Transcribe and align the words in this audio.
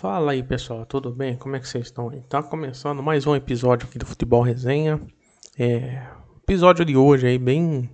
Fala 0.00 0.32
aí 0.32 0.42
pessoal, 0.42 0.86
tudo 0.86 1.12
bem? 1.12 1.36
Como 1.36 1.54
é 1.56 1.60
que 1.60 1.68
vocês 1.68 1.84
estão 1.84 2.08
aí? 2.08 2.22
Tá 2.22 2.42
começando 2.42 3.02
mais 3.02 3.26
um 3.26 3.36
episódio 3.36 3.86
aqui 3.86 3.98
do 3.98 4.06
Futebol 4.06 4.40
Resenha. 4.40 4.98
É, 5.58 6.02
episódio 6.42 6.86
de 6.86 6.96
hoje 6.96 7.26
aí 7.26 7.38
bem 7.38 7.90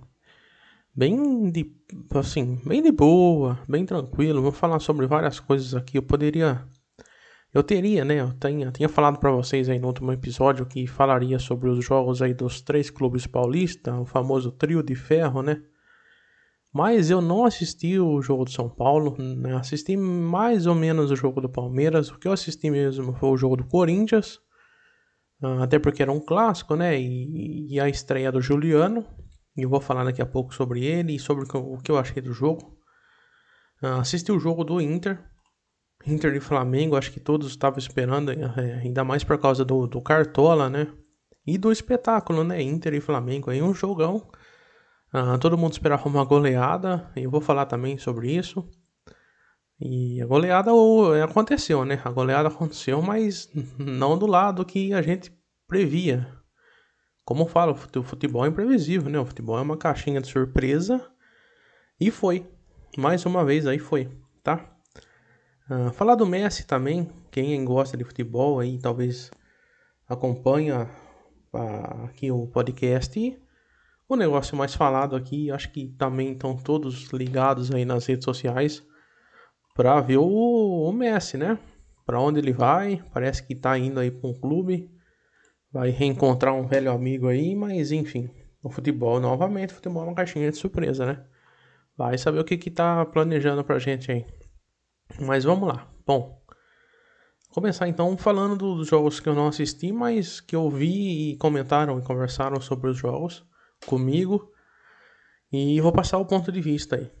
bem 0.95 1.51
de 1.51 1.69
assim, 2.15 2.61
bem 2.65 2.81
de 2.81 2.93
boa, 2.93 3.59
bem 3.67 3.85
tranquilo. 3.85 4.41
Vou 4.41 4.53
falar 4.53 4.79
sobre 4.79 5.05
várias 5.05 5.41
coisas 5.41 5.75
aqui. 5.75 5.97
Eu 5.97 6.01
poderia 6.01 6.65
eu 7.53 7.61
teria, 7.61 8.05
né? 8.05 8.21
Eu 8.21 8.31
tinha, 8.39 8.71
tinha 8.71 8.87
falado 8.87 9.19
para 9.19 9.31
vocês 9.31 9.67
aí 9.67 9.77
no 9.77 9.87
último 9.87 10.13
episódio 10.13 10.65
que 10.65 10.87
falaria 10.87 11.37
sobre 11.39 11.69
os 11.69 11.83
jogos 11.83 12.21
aí 12.21 12.33
dos 12.33 12.61
três 12.61 12.89
clubes 12.89 13.27
paulistas, 13.27 13.93
o 13.93 14.05
famoso 14.05 14.49
trio 14.53 14.81
de 14.81 14.95
ferro, 14.95 15.41
né? 15.41 15.61
Mas 16.77 17.09
eu 17.09 17.21
não 17.21 17.43
assisti 17.43 17.97
o 17.97 18.21
jogo 18.21 18.45
do 18.45 18.51
São 18.51 18.69
Paulo, 18.69 19.15
né? 19.17 19.55
assisti 19.55 19.97
mais 19.97 20.67
ou 20.67 20.75
menos 20.75 21.09
o 21.09 21.15
jogo 21.15 21.41
do 21.41 21.49
Palmeiras. 21.49 22.11
O 22.11 22.19
que 22.19 22.27
eu 22.27 22.31
assisti 22.31 22.69
mesmo 22.69 23.15
foi 23.15 23.29
o 23.29 23.35
jogo 23.35 23.57
do 23.57 23.63
Corinthians, 23.63 24.39
ah, 25.41 25.63
até 25.63 25.79
porque 25.79 26.03
era 26.03 26.11
um 26.11 26.19
clássico, 26.19 26.75
né? 26.75 26.95
E, 27.01 27.73
e 27.73 27.79
a 27.79 27.89
estreia 27.89 28.31
do 28.31 28.39
Juliano. 28.39 29.03
E 29.57 29.63
eu 29.63 29.69
vou 29.69 29.81
falar 29.81 30.03
daqui 30.03 30.21
a 30.21 30.25
pouco 30.27 30.53
sobre 30.53 30.85
ele 30.85 31.15
e 31.15 31.19
sobre 31.19 31.45
o 31.51 31.79
que 31.79 31.89
eu 31.89 31.97
achei 31.97 32.21
do 32.21 32.31
jogo. 32.31 32.77
Uh, 33.81 33.99
assisti 33.99 34.31
o 34.31 34.39
jogo 34.39 34.63
do 34.63 34.79
Inter, 34.79 35.19
Inter 36.05 36.35
e 36.35 36.39
Flamengo, 36.39 36.95
acho 36.95 37.11
que 37.11 37.19
todos 37.19 37.47
estavam 37.49 37.79
esperando, 37.79 38.31
é, 38.31 38.81
ainda 38.83 39.03
mais 39.03 39.23
por 39.23 39.39
causa 39.39 39.65
do, 39.65 39.87
do 39.87 39.99
Cartola, 39.99 40.69
né? 40.69 40.93
E 41.43 41.57
do 41.57 41.71
espetáculo, 41.71 42.43
né? 42.43 42.61
Inter 42.61 42.93
e 42.93 43.01
Flamengo, 43.01 43.49
aí 43.49 43.63
um 43.63 43.73
jogão. 43.73 44.29
Uh, 45.13 45.37
todo 45.39 45.57
mundo 45.57 45.71
esperava 45.71 46.07
uma 46.07 46.25
goleada, 46.25 47.09
eu 47.15 47.31
vou 47.31 47.39
falar 47.39 47.65
também 47.65 47.97
sobre 47.97 48.31
isso. 48.31 48.67
E 49.79 50.21
a 50.21 50.25
goleada 50.25 50.71
aconteceu, 51.23 51.85
né? 51.85 52.01
A 52.03 52.09
goleada 52.09 52.49
aconteceu, 52.49 53.01
mas 53.01 53.49
não 53.77 54.17
do 54.17 54.25
lado 54.25 54.65
que 54.65 54.93
a 54.93 55.01
gente 55.01 55.31
previa. 55.67 56.27
Como 57.23 57.43
eu 57.43 57.47
falo, 57.47 57.73
o 57.73 58.03
futebol 58.03 58.45
é 58.45 58.49
imprevisível, 58.49 59.09
né? 59.09 59.19
O 59.19 59.25
futebol 59.25 59.57
é 59.57 59.61
uma 59.61 59.77
caixinha 59.77 60.19
de 60.19 60.27
surpresa. 60.27 61.05
E 61.99 62.09
foi. 62.09 62.49
Mais 62.97 63.25
uma 63.25 63.45
vez 63.45 63.67
aí 63.67 63.77
foi, 63.77 64.09
tá? 64.43 64.65
Uh, 65.69 65.91
falar 65.91 66.15
do 66.15 66.25
Messi 66.25 66.65
também. 66.65 67.09
Quem 67.29 67.63
gosta 67.63 67.95
de 67.95 68.03
futebol 68.03 68.59
aí 68.59 68.79
talvez 68.79 69.29
acompanha 70.07 70.89
uh, 71.53 72.05
aqui 72.05 72.31
o 72.31 72.47
podcast 72.47 73.37
o 74.09 74.15
negócio 74.15 74.55
mais 74.55 74.73
falado 74.73 75.15
aqui, 75.15 75.51
acho 75.51 75.71
que 75.71 75.89
também 75.97 76.31
estão 76.31 76.55
todos 76.55 77.11
ligados 77.11 77.73
aí 77.73 77.83
nas 77.83 78.05
redes 78.05 78.23
sociais 78.23 78.83
para 79.75 79.99
ver 79.99 80.17
o, 80.17 80.25
o, 80.25 80.93
Messi, 80.93 81.37
né? 81.37 81.59
Para 82.05 82.19
onde 82.19 82.39
ele 82.39 82.53
vai? 82.53 83.03
Parece 83.13 83.45
que 83.45 83.53
tá 83.53 83.77
indo 83.77 83.99
aí 83.99 84.09
para 84.09 84.29
um 84.29 84.33
clube, 84.33 84.89
vai 85.71 85.89
reencontrar 85.89 86.53
um 86.53 86.65
velho 86.65 86.91
amigo 86.91 87.27
aí, 87.27 87.53
mas 87.53 87.91
enfim, 87.91 88.29
o 88.63 88.69
futebol 88.69 89.19
novamente, 89.19 89.71
o 89.71 89.75
futebol 89.75 90.03
é 90.03 90.07
uma 90.07 90.15
caixinha 90.15 90.49
de 90.49 90.57
surpresa, 90.57 91.05
né? 91.05 91.25
Vai 91.97 92.17
saber 92.17 92.39
o 92.39 92.45
que 92.45 92.57
que 92.57 92.71
tá 92.71 93.05
planejando 93.05 93.63
pra 93.63 93.77
gente 93.77 94.11
aí. 94.11 94.25
Mas 95.19 95.43
vamos 95.43 95.67
lá. 95.67 95.87
Bom, 96.05 96.41
começar 97.49 97.89
então 97.89 98.15
falando 98.17 98.55
dos 98.55 98.87
jogos 98.87 99.19
que 99.19 99.27
eu 99.27 99.35
não 99.35 99.47
assisti, 99.47 99.91
mas 99.91 100.39
que 100.39 100.55
eu 100.55 100.69
vi 100.69 101.31
e 101.31 101.37
comentaram 101.37 101.99
e 101.99 102.03
conversaram 102.03 102.61
sobre 102.61 102.89
os 102.89 102.97
jogos 102.97 103.46
comigo 103.85 104.51
e 105.51 105.79
vou 105.81 105.91
passar 105.91 106.17
o 106.17 106.25
ponto 106.25 106.51
de 106.51 106.61
vista 106.61 106.95
aí. 106.95 107.11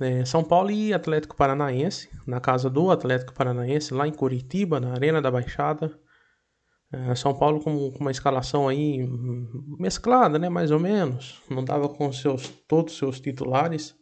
É, 0.00 0.24
São 0.24 0.44
Paulo 0.44 0.70
e 0.70 0.92
Atlético 0.92 1.36
Paranaense, 1.36 2.10
na 2.26 2.40
casa 2.40 2.68
do 2.68 2.90
Atlético 2.90 3.32
Paranaense, 3.32 3.94
lá 3.94 4.06
em 4.06 4.12
Curitiba, 4.12 4.78
na 4.78 4.92
Arena 4.92 5.22
da 5.22 5.30
Baixada. 5.30 5.98
É, 6.92 7.14
São 7.14 7.34
Paulo 7.34 7.60
com, 7.60 7.90
com, 7.92 7.98
uma 8.00 8.10
escalação 8.10 8.68
aí 8.68 9.08
mesclada, 9.78 10.38
né, 10.38 10.48
mais 10.48 10.70
ou 10.70 10.78
menos. 10.78 11.42
Não 11.48 11.64
dava 11.64 11.88
com 11.88 12.12
seus, 12.12 12.48
todos 12.68 12.92
os 12.92 12.98
seus 12.98 13.20
titulares. 13.20 13.96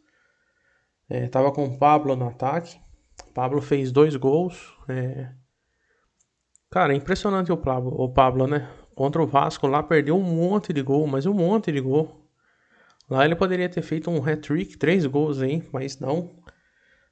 É, 1.09 1.27
tava 1.27 1.51
com 1.51 1.65
o 1.65 1.77
Pablo 1.77 2.15
no 2.15 2.27
ataque. 2.27 2.77
Pablo 3.33 3.61
fez 3.61 3.91
dois 3.91 4.15
gols. 4.15 4.73
É... 4.89 5.31
Cara, 6.69 6.93
é 6.93 6.95
impressionante 6.95 7.51
o 7.51 7.57
Pablo, 7.57 7.93
o 7.97 8.11
Pablo, 8.11 8.47
né? 8.47 8.69
Contra 8.95 9.21
o 9.21 9.27
Vasco 9.27 9.67
lá 9.67 9.83
perdeu 9.83 10.17
um 10.17 10.23
monte 10.23 10.71
de 10.71 10.81
gol, 10.81 11.05
mas 11.05 11.25
um 11.25 11.33
monte 11.33 11.69
de 11.71 11.81
gol. 11.81 12.25
Lá 13.09 13.25
ele 13.25 13.35
poderia 13.35 13.67
ter 13.67 13.81
feito 13.81 14.09
um 14.09 14.23
hat-trick, 14.23 14.77
três 14.77 15.05
gols 15.05 15.41
aí, 15.41 15.61
mas 15.71 15.99
não. 15.99 16.39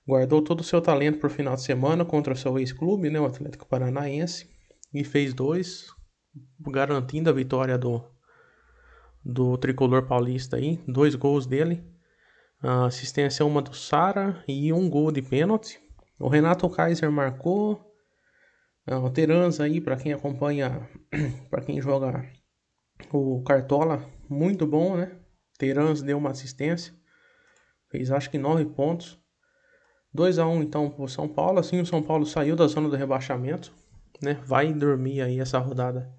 Guardou 0.08 0.42
todo 0.42 0.62
o 0.62 0.64
seu 0.64 0.82
talento 0.82 1.20
para 1.20 1.28
o 1.28 1.30
final 1.30 1.56
de 1.56 1.62
semana 1.62 2.04
contra 2.06 2.34
o 2.34 2.38
seu 2.38 2.58
ex-clube, 2.58 3.10
né, 3.10 3.20
o 3.20 3.26
Atlético 3.26 3.68
Paranaense, 3.68 4.50
e 4.94 5.04
fez 5.04 5.34
dois, 5.34 5.88
garantindo 6.60 7.30
a 7.30 7.34
vitória 7.34 7.78
do, 7.78 8.04
do 9.24 9.58
tricolor 9.58 10.04
paulista 10.08 10.56
aí, 10.56 10.80
dois 10.88 11.16
gols 11.16 11.46
dele. 11.46 11.84
A 12.62 12.86
assistência 12.86 13.46
uma 13.46 13.62
do 13.62 13.76
Sara 13.76 14.42
e 14.48 14.72
um 14.72 14.90
gol 14.90 15.12
de 15.12 15.22
pênalti. 15.22 15.80
O 16.18 16.30
Renato 16.30 16.70
Kaiser 16.70 17.12
marcou, 17.12 17.93
é, 18.86 18.96
o 18.96 19.10
Terans 19.10 19.60
aí, 19.60 19.80
para 19.80 19.96
quem 19.96 20.14
acompanha, 20.14 20.90
para 21.50 21.62
quem 21.62 21.82
joga 21.82 22.30
o 23.12 23.42
Cartola, 23.44 24.06
muito 24.30 24.66
bom, 24.68 24.98
né? 24.98 25.18
Terans 25.58 26.02
deu 26.02 26.18
uma 26.18 26.32
assistência, 26.32 26.94
fez 27.90 28.12
acho 28.12 28.30
que 28.30 28.38
9 28.38 28.66
pontos. 28.66 29.22
2 30.14 30.38
a 30.38 30.48
1 30.48 30.62
então 30.62 30.92
pro 30.92 31.08
São 31.08 31.28
Paulo, 31.28 31.60
assim 31.60 31.82
o 31.82 31.86
São 31.86 32.04
Paulo 32.04 32.26
saiu 32.26 32.56
da 32.56 32.68
zona 32.68 32.88
do 32.88 32.96
rebaixamento, 32.96 33.74
né? 34.22 34.40
Vai 34.46 34.72
dormir 34.72 35.22
aí 35.22 35.40
essa 35.40 35.58
rodada 35.58 36.14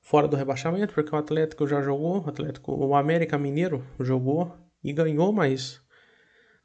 fora 0.00 0.26
do 0.26 0.36
rebaixamento, 0.36 0.94
porque 0.94 1.14
o 1.14 1.18
Atlético 1.18 1.66
já 1.66 1.82
jogou, 1.82 2.24
o 2.24 2.28
Atlético, 2.28 2.72
o 2.72 2.94
América 2.94 3.36
Mineiro 3.36 3.84
jogou 4.00 4.56
e 4.82 4.92
ganhou, 4.92 5.32
mas 5.32 5.82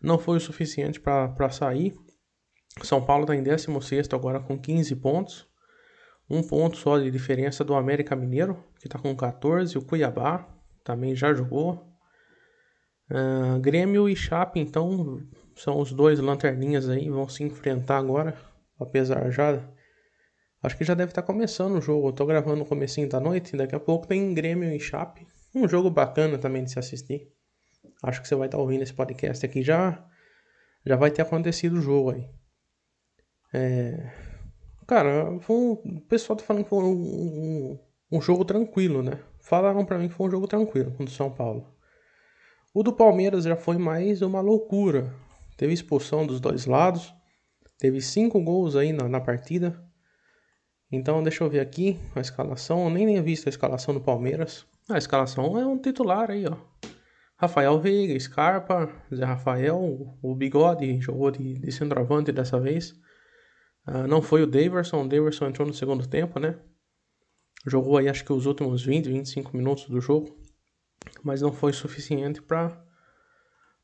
não 0.02 0.18
foi 0.18 0.38
o 0.38 0.42
suficiente 0.42 1.00
para 1.02 1.50
sair. 1.50 1.94
São 2.82 3.06
Paulo 3.06 3.24
está 3.24 3.36
em 3.36 3.44
16 3.44 4.10
agora 4.12 4.40
com 4.40 4.58
15 4.58 4.96
pontos. 4.96 5.48
Um 6.30 6.42
ponto 6.42 6.78
só 6.78 6.98
de 6.98 7.12
diferença 7.12 7.64
do 7.64 7.76
América 7.76 8.16
Mineiro, 8.16 8.64
que 8.80 8.88
está 8.88 8.98
com 8.98 9.16
14. 9.16 9.78
O 9.78 9.86
Cuiabá 9.86 10.48
também 10.84 11.16
já 11.16 11.34
jogou. 11.34 11.94
Uh, 13.12 13.60
Grêmio 13.60 14.10
e 14.10 14.16
Chape, 14.16 14.60
então, 14.60 15.22
são 15.56 15.80
os 15.80 15.92
dois 15.92 16.20
lanterninhas 16.20 16.90
aí, 16.90 17.10
vão 17.10 17.28
se 17.28 17.44
enfrentar 17.44 17.98
agora. 17.98 18.36
Apesar 18.80 19.30
já. 19.30 19.62
Acho 20.62 20.78
que 20.78 20.84
já 20.84 20.94
deve 20.94 21.12
estar 21.12 21.22
tá 21.22 21.28
começando 21.28 21.78
o 21.78 21.82
jogo. 21.82 22.08
Eu 22.08 22.14
tô 22.14 22.26
gravando 22.26 22.58
no 22.58 22.66
comecinho 22.66 23.08
da 23.08 23.20
noite. 23.20 23.56
Daqui 23.56 23.76
a 23.76 23.80
pouco 23.80 24.08
tem 24.08 24.34
Grêmio 24.34 24.74
e 24.74 24.80
Chape. 24.80 25.28
Um 25.54 25.68
jogo 25.68 25.90
bacana 25.90 26.38
também 26.38 26.64
de 26.64 26.72
se 26.72 26.80
assistir. 26.80 27.30
Acho 28.02 28.22
que 28.22 28.28
você 28.28 28.36
vai 28.36 28.48
estar 28.48 28.58
tá 28.58 28.62
ouvindo 28.62 28.82
esse 28.82 28.94
podcast 28.94 29.46
aqui 29.46 29.62
já. 29.62 30.04
Já 30.86 30.96
vai 30.96 31.12
ter 31.12 31.22
acontecido 31.22 31.78
o 31.78 31.82
jogo 31.82 32.12
aí. 32.12 32.30
É... 33.54 34.12
Cara, 34.88 35.40
foi 35.42 35.56
o 35.56 36.02
pessoal 36.10 36.36
tá 36.36 36.44
falando 36.44 36.64
que 36.64 36.70
foi 36.70 36.84
um, 36.84 36.92
um, 36.92 37.80
um 38.12 38.22
jogo 38.22 38.44
tranquilo, 38.44 39.02
né? 39.02 39.20
Falaram 39.40 39.86
para 39.86 39.98
mim 39.98 40.08
que 40.08 40.14
foi 40.16 40.28
um 40.28 40.32
jogo 40.32 40.48
tranquilo 40.48 40.92
contra 40.92 41.06
o 41.06 41.16
São 41.16 41.32
Paulo. 41.32 41.74
O 42.74 42.82
do 42.82 42.92
Palmeiras 42.92 43.44
já 43.44 43.56
foi 43.56 43.78
mais 43.78 44.22
uma 44.22 44.42
loucura. 44.42 45.14
Teve 45.56 45.74
expulsão 45.74 46.26
dos 46.26 46.40
dois 46.40 46.66
lados. 46.66 47.14
Teve 47.78 48.02
cinco 48.02 48.42
gols 48.42 48.76
aí 48.76 48.92
na, 48.92 49.08
na 49.08 49.22
partida. 49.22 49.80
Então, 50.92 51.22
deixa 51.22 51.44
eu 51.44 51.50
ver 51.50 51.60
aqui 51.60 52.00
a 52.16 52.20
escalação. 52.20 52.86
Eu 52.86 52.90
nem 52.90 53.06
tinha 53.06 53.22
visto 53.22 53.48
a 53.48 53.50
escalação 53.50 53.94
do 53.94 54.02
Palmeiras. 54.02 54.66
A 54.90 54.98
escalação 54.98 55.58
é 55.58 55.66
um 55.66 55.78
titular 55.78 56.32
aí, 56.32 56.46
ó. 56.48 56.58
Rafael 57.36 57.80
Veiga, 57.80 58.20
Scarpa, 58.20 58.90
Zé 59.14 59.26
Rafael, 59.26 60.16
o 60.22 60.36
Bigode 60.36 61.00
jogou 61.02 61.30
de, 61.30 61.56
de 61.56 61.72
centroavante 61.72 62.32
dessa 62.32 62.60
vez. 62.60 62.96
Uh, 63.88 64.08
não 64.08 64.22
foi 64.22 64.44
o 64.44 64.48
Daverson, 64.48 65.04
o 65.04 65.08
Daverson 65.08 65.48
entrou 65.48 65.68
no 65.68 65.74
segundo 65.74 66.08
tempo, 66.08 66.40
né? 66.40 66.58
Jogou 67.66 67.98
aí 67.98 68.10
acho 68.10 68.24
que 68.24 68.34
os 68.34 68.46
últimos 68.46 68.84
20, 68.84 69.10
25 69.10 69.56
minutos 69.56 69.88
do 69.90 70.00
jogo, 70.00 70.38
mas 71.24 71.42
não 71.42 71.52
foi 71.52 71.74
suficiente 71.74 72.42
para 72.42 72.82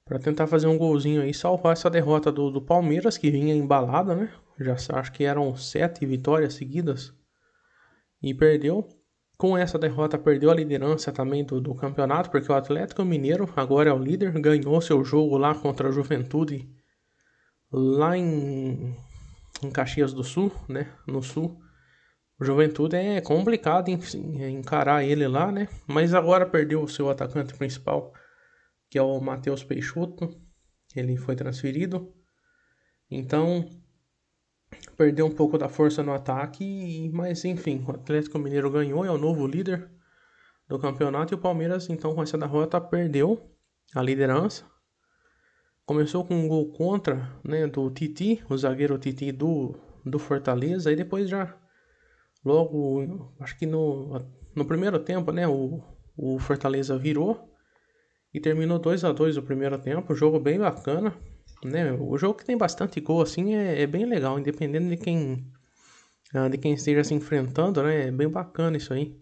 para 0.05 0.17
tentar 0.17 0.47
fazer 0.47 0.65
um 0.65 0.75
golzinho 0.75 1.21
aí, 1.21 1.31
salvar 1.35 1.73
essa 1.73 1.87
derrota 1.87 2.31
do, 2.31 2.49
do 2.49 2.59
Palmeiras 2.59 3.15
que 3.15 3.29
vinha 3.29 3.53
embalada, 3.53 4.15
né? 4.15 4.33
Já 4.59 4.75
acho 4.93 5.11
que 5.11 5.23
eram 5.23 5.55
sete 5.55 6.03
vitórias 6.03 6.55
seguidas 6.55 7.13
e 8.21 8.33
perdeu. 8.33 8.87
Com 9.37 9.55
essa 9.57 9.77
derrota, 9.79 10.17
perdeu 10.17 10.49
a 10.49 10.55
liderança 10.55 11.13
também 11.13 11.45
do, 11.45 11.61
do 11.61 11.73
campeonato, 11.75 12.29
porque 12.29 12.51
o 12.51 12.55
Atlético 12.55 13.05
Mineiro 13.05 13.47
agora 13.55 13.91
é 13.91 13.93
o 13.93 13.99
líder, 13.99 14.31
ganhou 14.41 14.81
seu 14.81 15.01
jogo 15.01 15.37
lá 15.37 15.55
contra 15.55 15.87
a 15.87 15.91
Juventude, 15.91 16.67
lá 17.71 18.17
em 18.17 18.97
em 19.63 19.69
Caxias 19.69 20.13
do 20.13 20.23
Sul, 20.23 20.51
né? 20.67 20.91
No 21.07 21.21
Sul. 21.21 21.59
O 22.39 22.45
Juventude 22.45 22.95
é 22.95 23.19
complicado 23.19 23.89
encarar 23.89 25.03
ele 25.03 25.27
lá, 25.27 25.51
né? 25.51 25.67
Mas 25.85 26.13
agora 26.13 26.45
perdeu 26.45 26.81
o 26.81 26.87
seu 26.87 27.09
atacante 27.09 27.53
principal, 27.53 28.13
que 28.89 28.97
é 28.97 29.01
o 29.01 29.19
Matheus 29.19 29.63
Peixoto. 29.63 30.29
Ele 30.95 31.17
foi 31.17 31.35
transferido. 31.35 32.13
Então, 33.11 33.69
perdeu 34.95 35.25
um 35.25 35.31
pouco 35.31 35.57
da 35.57 35.67
força 35.67 36.01
no 36.01 36.13
ataque, 36.13 37.09
mas 37.13 37.43
enfim, 37.43 37.83
o 37.85 37.91
Atlético 37.91 38.39
Mineiro 38.39 38.71
ganhou, 38.71 39.03
é 39.03 39.11
o 39.11 39.17
novo 39.17 39.45
líder 39.45 39.89
do 40.67 40.79
campeonato 40.79 41.33
e 41.33 41.35
o 41.35 41.39
Palmeiras, 41.39 41.89
então, 41.89 42.13
com 42.13 42.21
essa 42.21 42.37
derrota, 42.37 42.79
perdeu 42.79 43.51
a 43.95 44.01
liderança. 44.01 44.63
Começou 45.89 46.23
com 46.23 46.35
um 46.35 46.47
gol 46.47 46.71
contra, 46.71 47.35
né, 47.43 47.65
do 47.65 47.89
Titi, 47.89 48.43
o 48.47 48.55
zagueiro 48.55 48.95
Titi 48.99 49.31
do, 49.31 49.73
do 50.05 50.19
Fortaleza, 50.19 50.91
e 50.91 50.95
depois 50.95 51.27
já, 51.27 51.57
logo, 52.45 53.33
acho 53.39 53.57
que 53.57 53.65
no, 53.65 54.23
no 54.55 54.65
primeiro 54.65 54.99
tempo, 54.99 55.31
né, 55.31 55.47
o, 55.47 55.81
o 56.15 56.37
Fortaleza 56.37 56.95
virou 56.95 57.51
e 58.31 58.39
terminou 58.39 58.77
2 58.77 59.03
a 59.03 59.11
2 59.11 59.37
o 59.37 59.41
primeiro 59.41 59.79
tempo, 59.79 60.13
jogo 60.13 60.39
bem 60.39 60.59
bacana, 60.59 61.11
né, 61.63 61.91
o 61.93 62.15
jogo 62.19 62.35
que 62.35 62.45
tem 62.45 62.55
bastante 62.55 63.01
gol, 63.01 63.23
assim, 63.23 63.55
é, 63.55 63.81
é 63.81 63.87
bem 63.87 64.05
legal, 64.05 64.37
independente 64.37 64.89
de 64.89 64.97
quem, 64.97 65.43
ah, 66.35 66.49
de 66.49 66.59
quem 66.59 66.73
esteja 66.73 67.03
se 67.03 67.15
enfrentando, 67.15 67.81
né, 67.81 68.09
é 68.09 68.11
bem 68.11 68.29
bacana 68.29 68.77
isso 68.77 68.93
aí. 68.93 69.19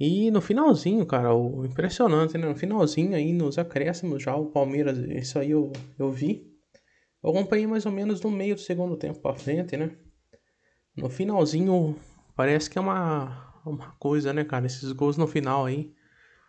E 0.00 0.30
no 0.30 0.40
finalzinho, 0.40 1.04
cara, 1.04 1.34
o 1.34 1.62
impressionante, 1.66 2.38
né? 2.38 2.48
No 2.48 2.56
finalzinho 2.56 3.14
aí, 3.14 3.34
nos 3.34 3.58
acréscimos 3.58 4.22
já, 4.22 4.34
o 4.34 4.46
Palmeiras, 4.46 4.96
isso 4.96 5.38
aí 5.38 5.50
eu, 5.50 5.70
eu 5.98 6.10
vi. 6.10 6.50
Eu 7.22 7.28
acompanhei 7.28 7.66
mais 7.66 7.84
ou 7.84 7.92
menos 7.92 8.22
no 8.22 8.30
meio 8.30 8.54
do 8.54 8.60
segundo 8.62 8.96
tempo 8.96 9.20
pra 9.20 9.34
frente, 9.34 9.76
né? 9.76 9.90
No 10.96 11.10
finalzinho, 11.10 11.94
parece 12.34 12.70
que 12.70 12.78
é 12.78 12.80
uma, 12.80 13.52
uma 13.66 13.90
coisa, 13.98 14.32
né, 14.32 14.42
cara? 14.42 14.64
Esses 14.64 14.90
gols 14.92 15.18
no 15.18 15.26
final 15.26 15.66
aí 15.66 15.92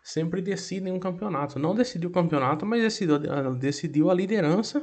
sempre 0.02 0.40
decidem 0.40 0.90
um 0.90 0.98
campeonato. 0.98 1.58
Não 1.58 1.74
decidiu 1.74 2.08
o 2.08 2.12
campeonato, 2.12 2.64
mas 2.64 2.80
decidiu, 2.80 3.18
decidiu 3.58 4.10
a 4.10 4.14
liderança 4.14 4.80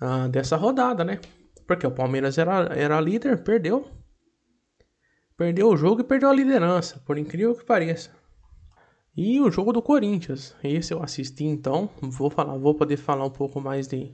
uh, 0.00 0.26
dessa 0.30 0.56
rodada, 0.56 1.04
né? 1.04 1.20
Porque 1.66 1.86
o 1.86 1.90
Palmeiras 1.90 2.38
era, 2.38 2.70
era 2.74 2.98
líder, 2.98 3.44
perdeu. 3.44 3.97
Perdeu 5.38 5.68
o 5.68 5.76
jogo 5.76 6.00
e 6.00 6.04
perdeu 6.04 6.28
a 6.28 6.34
liderança, 6.34 6.98
por 7.06 7.16
incrível 7.16 7.54
que 7.54 7.64
pareça. 7.64 8.10
E 9.16 9.40
o 9.40 9.48
jogo 9.52 9.72
do 9.72 9.80
Corinthians, 9.80 10.56
esse 10.64 10.92
eu 10.92 11.00
assisti 11.00 11.44
então, 11.44 11.88
vou 12.02 12.28
falar, 12.28 12.58
vou 12.58 12.74
poder 12.74 12.96
falar 12.96 13.24
um 13.24 13.30
pouco 13.30 13.60
mais 13.60 13.86
de, 13.86 14.12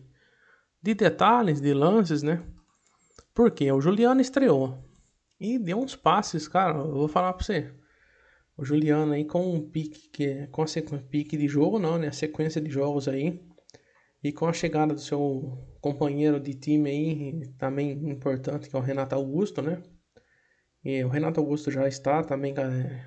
de 0.82 0.92
detalhes, 0.92 1.62
de 1.62 1.72
lances, 1.72 2.22
né? 2.22 2.44
Porque 3.34 3.72
o 3.72 3.80
Juliano 3.80 4.20
estreou 4.20 4.78
e 5.40 5.58
deu 5.58 5.78
uns 5.78 5.96
passes, 5.96 6.46
cara, 6.46 6.76
eu 6.76 6.92
vou 6.92 7.08
falar 7.08 7.32
pra 7.32 7.42
você. 7.42 7.72
O 8.54 8.62
Juliano 8.62 9.14
aí 9.14 9.24
com 9.24 9.50
um 9.50 9.66
pique, 9.66 10.10
que 10.10 10.24
é, 10.24 10.46
com 10.48 10.60
a 10.60 10.66
sequência, 10.66 11.06
pique 11.08 11.38
de 11.38 11.48
jogo 11.48 11.78
não, 11.78 11.96
né? 11.96 12.08
A 12.08 12.12
sequência 12.12 12.60
de 12.60 12.70
jogos 12.70 13.08
aí. 13.08 13.42
E 14.22 14.30
com 14.30 14.46
a 14.46 14.52
chegada 14.52 14.92
do 14.92 15.00
seu 15.00 15.58
companheiro 15.80 16.38
de 16.38 16.52
time 16.52 16.90
aí, 16.90 17.48
também 17.56 17.92
importante, 18.10 18.68
que 18.68 18.76
é 18.76 18.78
o 18.78 18.82
Renato 18.82 19.14
Augusto, 19.14 19.62
né? 19.62 19.82
O 20.84 21.08
Renato 21.08 21.40
Augusto 21.40 21.70
já 21.70 21.88
está 21.88 22.22
também 22.22 22.54
é, 22.58 23.04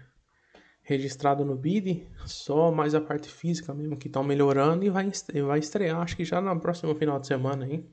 registrado 0.81 1.45
no 1.45 1.55
BID, 1.55 2.07
só 2.25 2.71
mais 2.71 2.95
a 2.95 3.01
parte 3.01 3.29
física 3.29 3.73
mesmo 3.73 3.97
que 3.97 4.07
estão 4.07 4.23
melhorando 4.23 4.83
e 4.83 4.89
vai, 4.89 5.11
vai 5.45 5.59
estrear, 5.59 6.01
acho 6.01 6.15
que 6.15 6.25
já 6.25 6.41
no 6.41 6.59
próximo 6.59 6.95
final 6.95 7.19
de 7.19 7.27
semana 7.27 7.65
aí. 7.65 7.87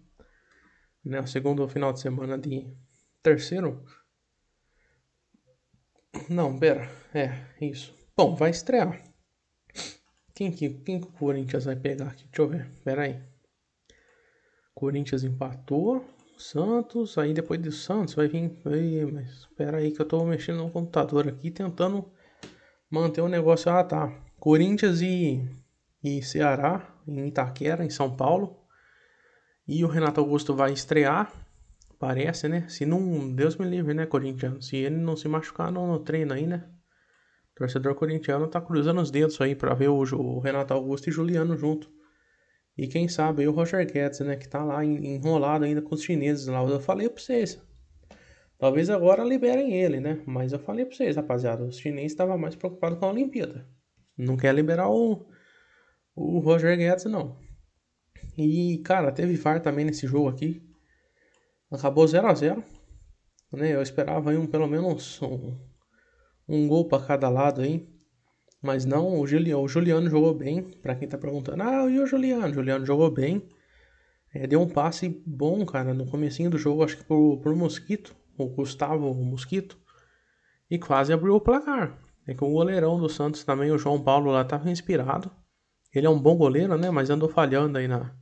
Né, 1.04 1.20
o 1.20 1.26
segundo 1.26 1.68
final 1.68 1.92
de 1.92 2.00
semana 2.00 2.38
de 2.38 2.66
terceiro. 3.22 3.84
Não, 6.30 6.58
pera, 6.58 6.88
é, 7.12 7.44
isso. 7.60 7.94
Bom, 8.16 8.34
vai 8.34 8.50
estrear. 8.50 9.02
Quem 10.34 10.50
que, 10.50 10.70
quem 10.70 11.00
que 11.00 11.06
o 11.06 11.12
Corinthians 11.12 11.64
vai 11.66 11.76
pegar 11.76 12.06
aqui? 12.06 12.24
Deixa 12.24 12.42
eu 12.42 12.48
ver, 12.48 12.70
pera 12.82 13.02
aí. 13.02 13.22
Corinthians 14.74 15.24
empatou. 15.24 16.04
Santos, 16.36 17.16
aí 17.18 17.32
depois 17.32 17.60
do 17.60 17.72
Santos 17.72 18.14
vai 18.14 18.28
vir. 18.28 18.50
Mas 19.12 19.30
espera 19.30 19.78
aí 19.78 19.92
que 19.92 20.00
eu 20.00 20.06
tô 20.06 20.24
mexendo 20.24 20.58
no 20.58 20.70
computador 20.70 21.28
aqui 21.28 21.50
tentando 21.50 22.04
manter 22.90 23.20
o 23.20 23.28
negócio. 23.28 23.70
Ah, 23.70 23.82
tá. 23.82 24.12
Corinthians 24.38 25.00
e, 25.00 25.42
e 26.02 26.22
Ceará, 26.22 26.94
em 27.06 27.26
Itaquera, 27.26 27.84
em 27.84 27.90
São 27.90 28.14
Paulo. 28.14 28.58
E 29.66 29.84
o 29.84 29.88
Renato 29.88 30.20
Augusto 30.20 30.54
vai 30.54 30.72
estrear, 30.72 31.32
parece, 31.98 32.48
né? 32.48 32.68
Se 32.68 32.84
não, 32.84 33.32
Deus 33.32 33.56
me 33.56 33.64
livre, 33.64 33.94
né, 33.94 34.04
Corinthians? 34.04 34.66
Se 34.66 34.76
ele 34.76 34.96
não 34.96 35.16
se 35.16 35.26
machucar 35.26 35.72
no, 35.72 35.86
no 35.86 35.98
treino 35.98 36.34
aí, 36.34 36.46
né? 36.46 36.68
O 37.52 37.58
torcedor 37.58 37.94
corintiano 37.94 38.46
tá 38.46 38.60
cruzando 38.60 39.00
os 39.00 39.10
dedos 39.10 39.40
aí 39.40 39.54
para 39.54 39.72
ver 39.74 39.88
o, 39.88 39.96
o 39.96 40.40
Renato 40.40 40.74
Augusto 40.74 41.08
e 41.08 41.12
Juliano 41.12 41.56
junto. 41.56 41.90
E 42.76 42.88
quem 42.88 43.08
sabe 43.08 43.42
aí 43.42 43.48
o 43.48 43.52
Roger 43.52 43.86
Guedes, 43.86 44.20
né? 44.20 44.36
Que 44.36 44.48
tá 44.48 44.64
lá 44.64 44.84
enrolado 44.84 45.64
ainda 45.64 45.80
com 45.80 45.94
os 45.94 46.02
chineses 46.02 46.46
lá. 46.46 46.62
Eu 46.62 46.80
falei 46.80 47.08
pra 47.08 47.22
vocês. 47.22 47.60
Talvez 48.58 48.90
agora 48.90 49.22
liberem 49.22 49.74
ele, 49.74 50.00
né? 50.00 50.22
Mas 50.26 50.52
eu 50.52 50.58
falei 50.58 50.84
pra 50.84 50.96
vocês, 50.96 51.16
rapaziada. 51.16 51.64
Os 51.64 51.78
chineses 51.78 52.12
estavam 52.12 52.36
mais 52.36 52.56
preocupados 52.56 52.98
com 52.98 53.06
a 53.06 53.10
Olimpíada. 53.10 53.68
Não 54.16 54.36
quer 54.36 54.54
liberar 54.54 54.88
o, 54.88 55.26
o 56.16 56.38
Roger 56.40 56.76
Guedes, 56.76 57.04
não. 57.04 57.38
E, 58.36 58.78
cara, 58.84 59.12
teve 59.12 59.36
VAR 59.36 59.60
também 59.60 59.84
nesse 59.84 60.06
jogo 60.06 60.28
aqui. 60.28 60.62
Acabou 61.70 62.06
0 62.06 62.26
a 62.26 62.34
0 62.34 62.64
né? 63.52 63.74
Eu 63.74 63.82
esperava 63.82 64.30
aí 64.30 64.36
um, 64.36 64.46
pelo 64.46 64.66
menos 64.66 65.20
um, 65.22 65.56
um 66.48 66.66
gol 66.68 66.88
para 66.88 67.04
cada 67.04 67.28
lado 67.28 67.60
aí. 67.60 67.88
Mas 68.64 68.86
não, 68.86 69.20
o 69.20 69.26
Juliano, 69.26 69.62
o 69.62 69.68
Juliano 69.68 70.08
jogou 70.08 70.32
bem. 70.32 70.62
Para 70.62 70.94
quem 70.94 71.06
tá 71.06 71.18
perguntando, 71.18 71.62
ah, 71.62 71.86
e 71.90 72.00
o 72.00 72.06
Juliano? 72.06 72.48
O 72.48 72.54
Juliano 72.54 72.86
jogou 72.86 73.10
bem. 73.10 73.46
É, 74.32 74.46
deu 74.46 74.58
um 74.58 74.66
passe 74.66 75.22
bom, 75.26 75.66
cara, 75.66 75.92
no 75.92 76.06
comecinho 76.06 76.48
do 76.48 76.56
jogo, 76.56 76.82
acho 76.82 76.96
que 76.96 77.04
pro, 77.04 77.38
pro 77.42 77.54
Mosquito, 77.54 78.16
o 78.38 78.46
Gustavo 78.46 79.12
Mosquito. 79.12 79.78
E 80.70 80.78
quase 80.78 81.12
abriu 81.12 81.34
o 81.34 81.40
placar. 81.42 82.00
É 82.26 82.32
que 82.32 82.42
o 82.42 82.48
goleirão 82.48 82.98
do 82.98 83.06
Santos 83.06 83.44
também, 83.44 83.70
o 83.70 83.76
João 83.76 84.02
Paulo 84.02 84.30
lá, 84.30 84.42
tava 84.42 84.70
inspirado. 84.70 85.30
Ele 85.94 86.06
é 86.06 86.10
um 86.10 86.18
bom 86.18 86.34
goleiro, 86.34 86.78
né? 86.78 86.90
Mas 86.90 87.10
andou 87.10 87.28
falhando 87.28 87.76
aí 87.76 87.86
na, 87.86 88.16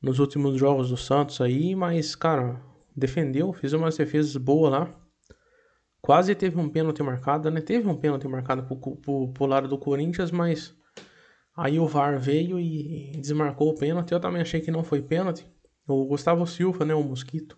nos 0.00 0.18
últimos 0.18 0.58
jogos 0.58 0.88
do 0.88 0.96
Santos 0.96 1.42
aí. 1.42 1.74
Mas, 1.76 2.14
cara, 2.14 2.58
defendeu, 2.96 3.52
fez 3.52 3.74
umas 3.74 3.98
defesas 3.98 4.34
boas 4.38 4.72
lá. 4.72 5.01
Quase 6.02 6.34
teve 6.34 6.58
um 6.58 6.68
pênalti 6.68 7.00
marcado, 7.00 7.48
né? 7.48 7.60
Teve 7.60 7.88
um 7.88 7.96
pênalti 7.96 8.26
marcado 8.26 8.64
pro, 8.64 8.96
pro, 8.96 9.32
pro 9.32 9.46
lado 9.46 9.68
do 9.68 9.78
Corinthians, 9.78 10.32
mas 10.32 10.74
aí 11.56 11.78
o 11.78 11.86
VAR 11.86 12.18
veio 12.18 12.58
e 12.58 13.12
desmarcou 13.20 13.70
o 13.70 13.78
pênalti. 13.78 14.10
Eu 14.10 14.18
também 14.18 14.42
achei 14.42 14.60
que 14.60 14.72
não 14.72 14.82
foi 14.82 15.00
pênalti. 15.00 15.46
O 15.86 16.04
Gustavo 16.06 16.44
Silva, 16.44 16.84
né? 16.84 16.92
O 16.92 17.04
Mosquito. 17.04 17.56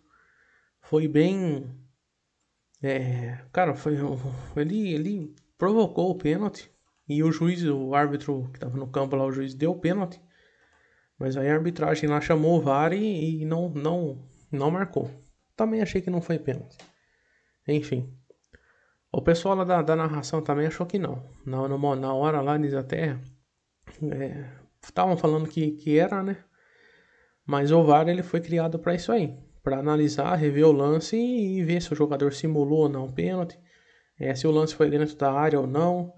Foi 0.82 1.08
bem. 1.08 1.74
É, 2.82 3.38
cara, 3.50 3.74
foi. 3.74 3.96
Ele, 4.56 4.92
ele 4.92 5.34
provocou 5.56 6.10
o 6.10 6.14
pênalti. 6.14 6.70
E 7.08 7.22
o 7.22 7.32
juiz, 7.32 7.64
o 7.64 7.94
árbitro 7.94 8.50
que 8.52 8.60
tava 8.60 8.76
no 8.76 8.86
campo 8.86 9.16
lá, 9.16 9.24
o 9.24 9.32
juiz 9.32 9.54
deu 9.54 9.70
o 9.70 9.80
pênalti. 9.80 10.20
Mas 11.18 11.36
aí 11.36 11.48
a 11.48 11.54
arbitragem 11.54 12.10
lá 12.10 12.20
chamou 12.20 12.58
o 12.58 12.60
VAR 12.60 12.92
e, 12.92 13.40
e 13.40 13.44
não, 13.46 13.70
não, 13.70 14.22
não 14.52 14.70
marcou. 14.70 15.10
Também 15.56 15.80
achei 15.80 16.02
que 16.02 16.10
não 16.10 16.20
foi 16.20 16.38
pênalti. 16.38 16.76
Enfim. 17.66 18.12
O 19.16 19.22
pessoal 19.22 19.54
lá 19.54 19.62
da, 19.62 19.80
da 19.80 19.94
narração 19.94 20.42
também 20.42 20.66
achou 20.66 20.84
que 20.84 20.98
não. 20.98 21.22
Na, 21.46 21.68
na, 21.68 22.12
hora 22.12 22.40
lá 22.40 22.56
eles 22.56 22.74
até 22.74 23.16
estavam 24.82 25.14
é, 25.14 25.16
falando 25.16 25.48
que, 25.48 25.70
que 25.70 25.96
era, 25.96 26.20
né? 26.20 26.38
Mas 27.46 27.70
o 27.70 27.84
VAR 27.84 28.08
ele 28.08 28.24
foi 28.24 28.40
criado 28.40 28.76
para 28.76 28.92
isso 28.92 29.12
aí, 29.12 29.32
para 29.62 29.78
analisar, 29.78 30.34
rever 30.34 30.66
o 30.66 30.72
lance 30.72 31.16
e, 31.16 31.62
ver 31.62 31.80
se 31.80 31.92
o 31.92 31.96
jogador 31.96 32.32
simulou 32.32 32.80
ou 32.80 32.88
não 32.88 33.04
o 33.04 33.12
pênalti, 33.12 33.56
é, 34.18 34.34
se 34.34 34.48
o 34.48 34.50
lance 34.50 34.74
foi 34.74 34.90
dentro 34.90 35.14
da 35.14 35.32
área 35.32 35.60
ou 35.60 35.66
não, 35.66 36.12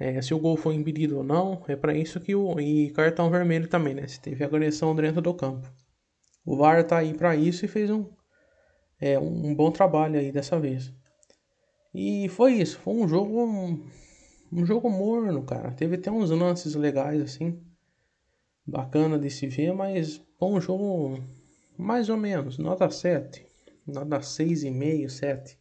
é, 0.00 0.20
se 0.20 0.34
o 0.34 0.38
gol 0.40 0.56
foi 0.56 0.74
impedido 0.74 1.18
ou 1.18 1.22
não. 1.22 1.62
É 1.68 1.76
para 1.76 1.94
isso 1.94 2.18
que 2.18 2.34
o 2.34 2.58
e 2.58 2.90
cartão 2.90 3.30
vermelho 3.30 3.68
também, 3.68 3.94
né? 3.94 4.08
Se 4.08 4.20
teve 4.20 4.42
agressão 4.42 4.96
dentro 4.96 5.22
do 5.22 5.32
campo. 5.32 5.70
O 6.44 6.56
VAR 6.56 6.82
tá 6.82 6.98
aí 6.98 7.14
para 7.14 7.36
isso 7.36 7.64
e 7.64 7.68
fez 7.68 7.88
um 7.88 8.04
é, 9.00 9.16
um 9.16 9.54
bom 9.54 9.70
trabalho 9.70 10.18
aí 10.18 10.32
dessa 10.32 10.58
vez. 10.58 10.92
E 11.94 12.28
foi 12.30 12.54
isso, 12.54 12.78
foi 12.78 12.94
um 12.94 13.06
jogo 13.06 13.44
um, 14.52 14.66
jogo 14.66 14.88
morno, 14.88 15.44
cara. 15.44 15.72
Teve 15.72 15.96
até 15.96 16.10
uns 16.10 16.30
lances 16.30 16.74
legais 16.74 17.20
assim, 17.20 17.62
bacana 18.66 19.18
de 19.18 19.28
se 19.30 19.46
ver, 19.46 19.74
mas 19.74 20.22
foi 20.38 20.48
um 20.48 20.60
jogo 20.60 21.22
mais 21.76 22.08
ou 22.08 22.16
menos, 22.16 22.58
nota 22.58 22.90
7, 22.90 23.46
nota 23.86 24.20
6,5, 24.20 25.08
7. 25.08 25.58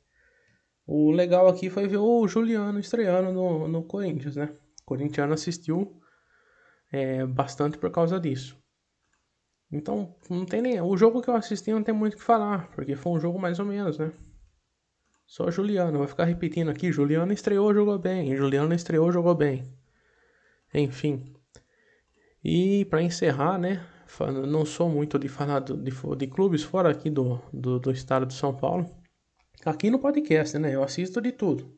O 0.88 1.11
legal 1.11 1.47
aqui 1.47 1.69
foi 1.69 1.88
ver 1.88 1.97
o 1.97 2.27
Juliano 2.27 2.79
estreando 2.79 3.31
no, 3.31 3.67
no 3.67 3.83
Corinthians, 3.83 4.35
né? 4.35 4.53
O 4.81 4.85
corintiano 4.85 5.33
assistiu 5.33 6.01
é, 6.91 7.25
bastante 7.25 7.77
por 7.77 7.91
causa 7.91 8.19
disso. 8.19 8.57
Então, 9.71 10.15
não 10.29 10.45
tem 10.45 10.61
nem. 10.61 10.81
O 10.81 10.97
jogo 10.97 11.21
que 11.21 11.29
eu 11.29 11.35
assisti 11.35 11.71
não 11.71 11.83
tem 11.83 11.93
muito 11.93 12.15
o 12.15 12.17
que 12.17 12.23
falar, 12.23 12.69
porque 12.71 12.95
foi 12.95 13.13
um 13.13 13.19
jogo 13.19 13.39
mais 13.39 13.57
ou 13.59 13.65
menos, 13.65 13.97
né? 13.97 14.11
Só 15.31 15.50
Juliano, 15.50 15.97
vou 15.97 16.07
ficar 16.09 16.25
repetindo 16.25 16.69
aqui. 16.69 16.91
Juliano 16.91 17.31
estreou, 17.31 17.73
jogou 17.73 17.97
bem. 17.97 18.35
Juliano 18.35 18.73
estreou, 18.73 19.13
jogou 19.13 19.33
bem. 19.33 19.73
Enfim. 20.73 21.33
E 22.43 22.83
para 22.89 23.01
encerrar, 23.01 23.57
né? 23.57 23.81
não 24.50 24.65
sou 24.65 24.89
muito 24.89 25.17
de 25.17 25.29
falar 25.29 25.61
de, 25.61 25.73
de 26.17 26.27
clubes 26.27 26.63
fora 26.63 26.91
aqui 26.91 27.09
do, 27.09 27.41
do, 27.53 27.79
do, 27.79 27.91
estado 27.91 28.25
de 28.25 28.33
São 28.33 28.53
Paulo. 28.53 28.93
Aqui 29.65 29.89
no 29.89 30.00
podcast, 30.00 30.59
né? 30.59 30.75
Eu 30.75 30.83
assisto 30.83 31.21
de 31.21 31.31
tudo. 31.31 31.77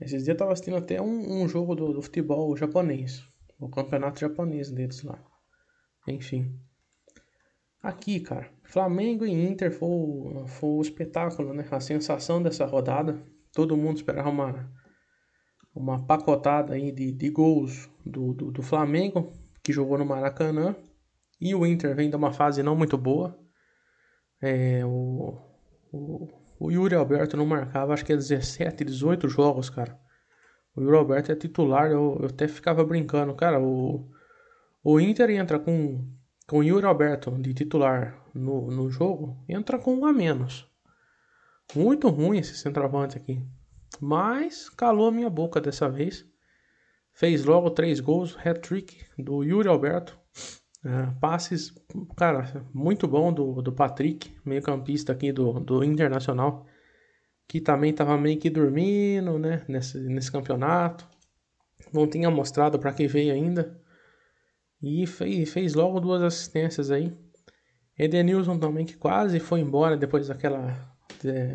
Esses 0.00 0.24
dias 0.24 0.28
eu 0.28 0.36
tava 0.38 0.54
assistindo 0.54 0.78
até 0.78 0.98
um, 0.98 1.42
um 1.42 1.46
jogo 1.46 1.74
do, 1.74 1.92
do, 1.92 2.00
futebol 2.00 2.56
japonês. 2.56 3.22
O 3.60 3.68
campeonato 3.68 4.18
japonês 4.18 4.70
deles 4.70 5.02
lá. 5.02 5.22
Enfim. 6.08 6.58
Aqui, 7.82 8.18
cara. 8.18 8.50
Flamengo 8.66 9.24
e 9.24 9.32
Inter 9.32 9.70
foi, 9.70 10.46
foi 10.46 10.68
o 10.70 10.80
espetáculo, 10.80 11.54
né? 11.54 11.64
A 11.70 11.80
sensação 11.80 12.42
dessa 12.42 12.66
rodada. 12.66 13.22
Todo 13.52 13.76
mundo 13.76 13.96
esperava 13.96 14.28
uma, 14.28 14.70
uma 15.74 16.04
pacotada 16.04 16.74
aí 16.74 16.90
de, 16.92 17.12
de 17.12 17.30
gols 17.30 17.88
do, 18.04 18.34
do, 18.34 18.50
do 18.50 18.62
Flamengo, 18.62 19.32
que 19.62 19.72
jogou 19.72 19.96
no 19.96 20.04
Maracanã. 20.04 20.76
E 21.40 21.54
o 21.54 21.66
Inter 21.66 21.94
vem 21.94 22.10
de 22.10 22.16
uma 22.16 22.32
fase 22.32 22.62
não 22.62 22.76
muito 22.76 22.96
boa. 22.98 23.38
É, 24.42 24.84
o, 24.84 25.38
o, 25.92 26.28
o 26.58 26.70
Yuri 26.70 26.94
Alberto 26.94 27.36
não 27.36 27.46
marcava, 27.46 27.94
acho 27.94 28.04
que 28.04 28.12
é 28.12 28.16
17, 28.16 28.84
18 28.84 29.28
jogos, 29.28 29.70
cara. 29.70 29.98
O 30.74 30.82
Yuri 30.82 30.96
Alberto 30.96 31.32
é 31.32 31.36
titular, 31.36 31.90
eu, 31.90 32.18
eu 32.20 32.26
até 32.26 32.48
ficava 32.48 32.84
brincando. 32.84 33.34
Cara, 33.34 33.60
o, 33.60 34.10
o 34.82 35.00
Inter 35.00 35.30
entra 35.30 35.58
com, 35.58 36.06
com 36.46 36.58
o 36.58 36.64
Yuri 36.64 36.86
Alberto 36.86 37.30
de 37.32 37.52
titular 37.52 38.24
no, 38.34 38.70
no 38.70 38.90
jogo, 38.90 39.36
entra 39.48 39.78
com 39.78 39.94
um 39.94 40.06
a 40.06 40.12
menos. 40.12 40.66
Muito 41.74 42.08
ruim 42.08 42.38
esse 42.38 42.56
centroavante 42.56 43.16
aqui. 43.16 43.42
Mas 44.00 44.68
calou 44.68 45.08
a 45.08 45.12
minha 45.12 45.30
boca 45.30 45.60
dessa 45.60 45.88
vez. 45.88 46.24
Fez 47.12 47.44
logo 47.44 47.70
três 47.70 47.98
gols, 47.98 48.36
hat-trick 48.36 49.04
do 49.18 49.42
Yuri 49.42 49.68
Alberto. 49.68 50.18
É, 50.84 51.10
passes, 51.20 51.74
cara, 52.16 52.64
muito 52.72 53.08
bom 53.08 53.32
do, 53.32 53.60
do 53.60 53.72
Patrick, 53.72 54.32
meio 54.44 54.62
campista 54.62 55.12
aqui 55.12 55.32
do, 55.32 55.58
do 55.58 55.82
Internacional, 55.82 56.64
que 57.48 57.60
também 57.60 57.90
estava 57.90 58.16
meio 58.16 58.38
que 58.38 58.48
dormindo, 58.48 59.36
né, 59.38 59.64
nesse, 59.66 59.98
nesse 59.98 60.30
campeonato. 60.30 61.08
Não 61.92 62.06
tinha 62.06 62.30
mostrado 62.30 62.78
para 62.78 62.92
que 62.92 63.08
veio 63.08 63.32
ainda. 63.32 63.80
E 64.82 65.06
fez, 65.06 65.52
fez 65.52 65.74
logo 65.74 66.00
duas 66.00 66.22
assistências 66.22 66.90
aí. 66.90 67.16
Edenilson 67.98 68.58
também, 68.58 68.84
que 68.84 68.96
quase 68.96 69.40
foi 69.40 69.60
embora 69.60 69.96
depois 69.96 70.28
daquela 70.28 70.94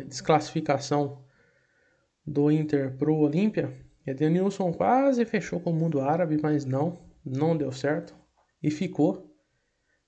desclassificação 0.06 1.24
do 2.26 2.50
Inter 2.50 2.96
pro 2.96 3.14
Olímpia. 3.14 3.76
Edenilson 4.06 4.72
quase 4.72 5.24
fechou 5.24 5.60
com 5.60 5.70
o 5.70 5.74
mundo 5.74 6.00
árabe, 6.00 6.38
mas 6.42 6.64
não, 6.64 6.98
não 7.24 7.56
deu 7.56 7.70
certo 7.70 8.14
e 8.62 8.70
ficou. 8.70 9.30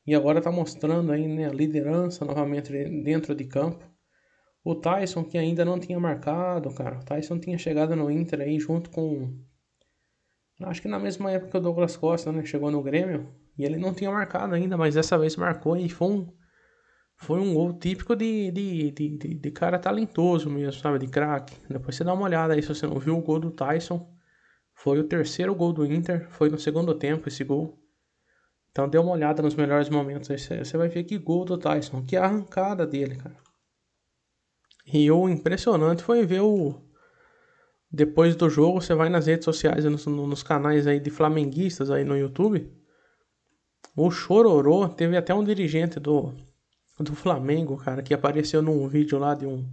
E 0.06 0.14
agora 0.14 0.38
está 0.38 0.50
mostrando 0.50 1.12
aí 1.12 1.26
né, 1.26 1.46
a 1.46 1.52
liderança 1.52 2.24
novamente 2.24 2.72
dentro 3.02 3.34
de 3.34 3.44
campo. 3.44 3.84
O 4.62 4.74
Tyson, 4.74 5.24
que 5.24 5.38
ainda 5.38 5.64
não 5.64 5.78
tinha 5.78 5.98
marcado, 5.98 6.72
cara. 6.74 6.98
O 6.98 7.04
Tyson 7.04 7.38
tinha 7.38 7.56
chegado 7.58 7.94
no 7.94 8.10
Inter 8.10 8.40
aí 8.40 8.58
junto 8.58 8.90
com. 8.90 9.38
Acho 10.62 10.82
que 10.82 10.88
na 10.88 10.98
mesma 10.98 11.30
época 11.30 11.52
que 11.52 11.56
o 11.56 11.60
Douglas 11.60 11.96
Costa, 11.96 12.30
né? 12.30 12.44
Chegou 12.44 12.70
no 12.70 12.82
Grêmio. 12.82 13.34
E 13.58 13.64
ele 13.64 13.76
não 13.76 13.94
tinha 13.94 14.10
marcado 14.10 14.54
ainda, 14.54 14.76
mas 14.76 14.94
dessa 14.94 15.18
vez 15.18 15.36
marcou 15.36 15.76
e 15.76 15.88
foi 15.88 16.08
um. 16.08 16.32
Foi 17.16 17.40
um 17.40 17.54
gol 17.54 17.72
típico 17.78 18.16
de, 18.16 18.50
de, 18.50 18.90
de, 18.90 19.18
de, 19.18 19.34
de 19.34 19.50
cara 19.50 19.78
talentoso 19.78 20.50
mesmo, 20.50 20.80
sabe? 20.80 20.98
De 20.98 21.06
craque. 21.06 21.56
Depois 21.68 21.94
você 21.94 22.02
dá 22.02 22.12
uma 22.12 22.24
olhada 22.24 22.54
aí 22.54 22.62
se 22.62 22.68
você 22.68 22.86
não 22.86 22.98
viu 22.98 23.16
o 23.16 23.22
gol 23.22 23.38
do 23.38 23.50
Tyson. 23.50 24.12
Foi 24.74 24.98
o 24.98 25.04
terceiro 25.04 25.54
gol 25.54 25.72
do 25.72 25.86
Inter. 25.86 26.28
Foi 26.30 26.50
no 26.50 26.58
segundo 26.58 26.94
tempo 26.94 27.28
esse 27.28 27.44
gol. 27.44 27.78
Então 28.74 28.88
dê 28.88 28.98
uma 28.98 29.12
olhada 29.12 29.40
nos 29.40 29.54
melhores 29.54 29.88
momentos 29.88 30.28
aí, 30.28 30.36
você 30.36 30.76
vai 30.76 30.88
ver 30.88 31.04
que 31.04 31.16
gol 31.16 31.44
do 31.44 31.56
Tyson, 31.56 32.04
que 32.04 32.16
arrancada 32.16 32.84
dele, 32.84 33.14
cara. 33.14 33.36
E 34.84 35.08
o 35.12 35.28
impressionante 35.28 36.02
foi 36.02 36.26
ver 36.26 36.40
o. 36.40 36.74
Depois 37.94 38.34
do 38.34 38.50
jogo, 38.50 38.80
você 38.80 38.92
vai 38.92 39.08
nas 39.08 39.28
redes 39.28 39.44
sociais, 39.44 39.84
nos, 39.84 40.04
nos 40.04 40.42
canais 40.42 40.84
aí 40.84 40.98
de 40.98 41.10
flamenguistas 41.10 41.92
aí 41.92 42.04
no 42.04 42.16
YouTube. 42.16 42.68
O 43.96 44.10
Chororô, 44.10 44.88
teve 44.88 45.16
até 45.16 45.32
um 45.32 45.44
dirigente 45.44 46.00
do, 46.00 46.34
do 46.98 47.14
Flamengo, 47.14 47.76
cara, 47.76 48.02
que 48.02 48.12
apareceu 48.12 48.60
num 48.60 48.88
vídeo 48.88 49.16
lá 49.16 49.36
de 49.36 49.46
um. 49.46 49.64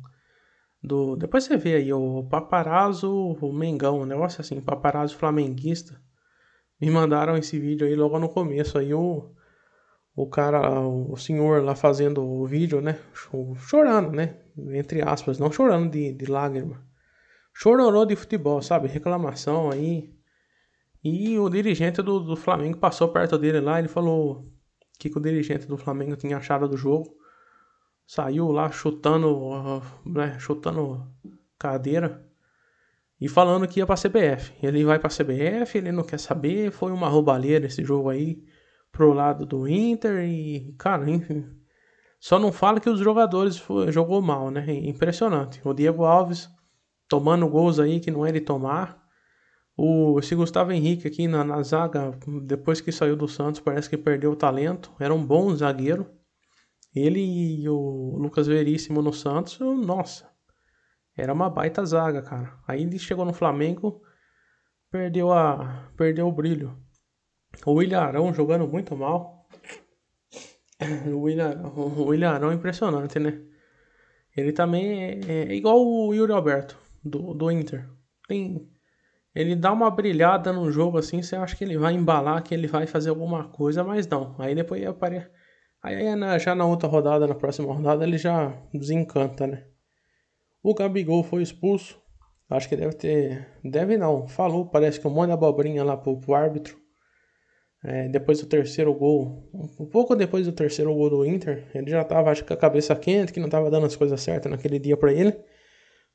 Do, 0.84 1.16
depois 1.16 1.46
você 1.46 1.58
vê 1.58 1.78
aí, 1.78 1.92
o 1.92 2.24
Paparazzo 2.30 3.12
o 3.12 3.52
Mengão, 3.52 4.02
um 4.02 4.06
negócio 4.06 4.40
assim, 4.40 4.62
Paparazzo 4.62 5.18
Flamenguista 5.18 6.00
me 6.80 6.92
mandaram 6.92 7.36
esse 7.36 7.58
vídeo 7.60 7.88
aí 7.88 7.96
logo 7.96 8.20
no 8.20 8.30
começo. 8.30 8.78
Aí 8.78 8.94
o, 8.94 9.32
o 10.16 10.28
cara, 10.28 10.80
o 10.80 11.18
senhor 11.18 11.64
lá 11.64 11.74
fazendo 11.74 12.24
o 12.24 12.46
vídeo, 12.46 12.82
né? 12.82 13.00
Chorando, 13.58 14.12
né? 14.12 14.38
Entre 14.76 15.02
aspas, 15.02 15.40
não 15.40 15.52
chorando 15.52 15.90
de, 15.90 16.14
de 16.14 16.26
lágrima. 16.28 16.91
Chororô 17.54 18.06
de 18.06 18.16
futebol, 18.16 18.62
sabe? 18.62 18.88
Reclamação 18.88 19.70
aí. 19.70 20.14
E 21.04 21.38
o 21.38 21.50
dirigente 21.50 22.02
do, 22.02 22.20
do 22.20 22.36
Flamengo 22.36 22.78
passou 22.78 23.10
perto 23.10 23.38
dele 23.38 23.60
lá. 23.60 23.80
Ele 23.80 23.88
falou 23.88 24.40
o 24.40 24.52
que, 25.00 25.10
que 25.10 25.18
o 25.18 25.22
dirigente 25.22 25.68
do 25.68 25.78
Flamengo 25.78 26.16
tinha 26.16 26.38
achado 26.38 26.68
do 26.68 26.78
jogo. 26.78 27.16
Saiu 28.06 28.52
lá 28.52 28.70
chutando, 28.72 29.82
né? 30.06 30.38
Chutando 30.40 31.08
cadeira 31.58 32.28
e 33.22 33.30
falando 33.30 33.68
que 33.68 33.80
ia 33.80 33.86
pra 33.86 33.96
CBF. 33.96 34.54
Ele 34.64 34.84
vai 34.84 34.98
pra 34.98 35.10
CBF, 35.10 35.78
ele 35.78 35.92
não 35.92 36.04
quer 36.04 36.20
saber, 36.20 36.72
foi 36.72 36.92
uma 36.92 37.08
roubalheira 37.08 37.68
esse 37.68 37.84
jogo 37.84 38.10
aí 38.10 38.44
pro 38.92 39.14
lado 39.14 39.46
do 39.46 39.68
Inter 39.68 40.26
e, 40.28 40.74
cara, 40.78 41.08
enfim. 41.10 41.46
Só 42.20 42.40
não 42.40 42.52
fala 42.52 42.80
que 42.80 42.90
os 42.90 43.00
jogadores 43.00 43.58
foi, 43.58 43.92
jogou 43.92 44.22
mal, 44.22 44.50
né? 44.50 44.66
Impressionante. 44.68 45.62
O 45.64 45.74
Diego 45.74 46.04
Alves 46.04 46.50
tomando 47.12 47.46
gols 47.50 47.78
aí 47.78 48.00
que 48.00 48.10
não 48.10 48.26
é 48.26 48.32
de 48.32 48.40
tomar. 48.40 49.06
O, 49.76 50.18
esse 50.18 50.34
Gustavo 50.34 50.72
Henrique 50.72 51.06
aqui 51.06 51.28
na, 51.28 51.44
na 51.44 51.62
zaga, 51.62 52.18
depois 52.44 52.80
que 52.80 52.90
saiu 52.90 53.18
do 53.18 53.28
Santos, 53.28 53.60
parece 53.60 53.90
que 53.90 53.98
perdeu 53.98 54.32
o 54.32 54.36
talento. 54.36 54.94
Era 54.98 55.14
um 55.14 55.26
bom 55.26 55.54
zagueiro. 55.54 56.10
Ele 56.96 57.20
e 57.20 57.68
o 57.68 58.16
Lucas 58.18 58.48
Veríssimo 58.48 59.02
no 59.02 59.12
Santos, 59.12 59.60
nossa, 59.60 60.30
era 61.16 61.34
uma 61.34 61.50
baita 61.50 61.86
zaga, 61.86 62.22
cara. 62.22 62.58
Aí 62.66 62.82
ele 62.82 62.98
chegou 62.98 63.26
no 63.26 63.34
Flamengo, 63.34 64.02
perdeu 64.90 65.34
a 65.34 65.92
perdeu 65.98 66.28
o 66.28 66.32
brilho. 66.32 66.78
O 67.66 67.74
William 67.74 68.00
Arão 68.00 68.34
jogando 68.34 68.66
muito 68.68 68.96
mal. 68.96 69.46
O 71.14 71.20
William, 71.20 71.62
o 71.76 72.06
William 72.06 72.32
Arão 72.32 72.50
é 72.50 72.56
impressionante, 72.56 73.20
né? 73.20 73.40
Ele 74.36 74.52
também 74.52 75.04
é, 75.04 75.20
é 75.28 75.54
igual 75.54 75.78
o 75.80 76.12
Yuri 76.12 76.32
Alberto, 76.32 76.76
do, 77.04 77.34
do 77.34 77.52
Inter. 77.52 77.90
Tem, 78.28 78.68
ele 79.34 79.56
dá 79.56 79.72
uma 79.72 79.90
brilhada 79.90 80.52
no 80.52 80.70
jogo 80.72 80.98
assim, 80.98 81.22
você 81.22 81.36
acha 81.36 81.56
que 81.56 81.64
ele 81.64 81.78
vai 81.78 81.94
embalar, 81.94 82.44
que 82.44 82.54
ele 82.54 82.68
vai 82.68 82.86
fazer 82.86 83.10
alguma 83.10 83.48
coisa, 83.50 83.84
mas 83.84 84.08
não. 84.08 84.36
Aí 84.38 84.54
depois 84.54 84.86
aparece. 84.86 85.30
Aí 85.82 86.06
já 86.40 86.54
na 86.54 86.66
outra 86.66 86.88
rodada, 86.88 87.26
na 87.26 87.34
próxima 87.34 87.74
rodada, 87.74 88.04
ele 88.04 88.18
já 88.18 88.56
desencanta, 88.74 89.48
né? 89.48 89.66
O 90.62 90.76
Gabigol 90.76 91.24
foi 91.24 91.42
expulso. 91.42 92.00
Acho 92.50 92.68
que 92.70 92.76
deve 92.76 92.94
ter. 92.94 93.48
Deve 93.64 93.98
não. 93.98 94.28
Falou, 94.28 94.66
parece 94.66 95.00
que 95.00 95.08
um 95.08 95.12
monte 95.12 95.28
de 95.28 95.34
abobrinha 95.34 95.84
lá 95.84 95.98
pro, 95.98 96.20
pro 96.20 96.36
árbitro. 96.36 96.78
É, 97.84 98.10
depois 98.10 98.42
do 98.42 98.46
terceiro 98.46 98.94
gol. 98.94 99.50
Um 99.80 99.88
pouco 99.88 100.16
depois 100.16 100.46
do 100.46 100.52
terceiro 100.52 100.94
gol 100.94 101.10
do 101.10 101.26
Inter. 101.26 101.68
Ele 101.74 101.90
já 101.90 102.04
tava, 102.04 102.30
acho 102.30 102.44
que 102.44 102.50
com 102.50 102.54
a 102.54 102.58
cabeça 102.58 102.96
quente, 102.96 103.34
que 103.34 103.40
não 103.40 103.50
tava 103.50 103.72
dando 103.72 103.88
as 103.88 103.96
coisas 103.96 104.22
certas 104.22 104.52
naquele 104.52 104.78
dia 104.78 104.98
para 104.98 105.12
ele. 105.12 105.36